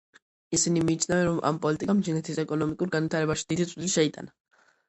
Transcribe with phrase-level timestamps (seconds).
[0.57, 4.39] ისინი მიიჩნევენ რომ ამ პოლიტიკამ ჩინეთის ეკონომიკურ განვითარებაში დიდი წვლილი შეიტანა.